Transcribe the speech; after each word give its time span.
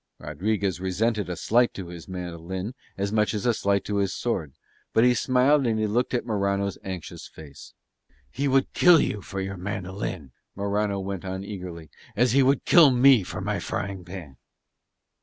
Rodriguez 0.17 0.81
resented 0.81 1.29
a 1.29 1.35
slight 1.35 1.75
to 1.75 1.89
his 1.89 2.07
mandolin 2.07 2.73
as 2.97 3.11
much 3.11 3.35
as 3.35 3.45
a 3.45 3.53
slight 3.53 3.85
to 3.85 3.97
his 3.97 4.15
sword, 4.15 4.55
but 4.93 5.03
he 5.03 5.13
smiled 5.13 5.67
as 5.67 5.77
he 5.77 5.85
looked 5.85 6.15
at 6.15 6.25
Morano's 6.25 6.79
anxious 6.83 7.27
face. 7.27 7.75
"He 8.31 8.47
would 8.47 8.73
kill 8.73 8.99
you 8.99 9.21
for 9.21 9.39
your 9.39 9.57
mandolin," 9.57 10.31
Morano 10.55 10.99
went 10.99 11.23
on 11.23 11.43
eagerly, 11.43 11.91
"as 12.15 12.31
he 12.31 12.41
would 12.41 12.65
kill 12.65 12.89
me 12.89 13.21
for 13.21 13.41
my 13.41 13.59
frying 13.59 14.03
pan." 14.03 14.37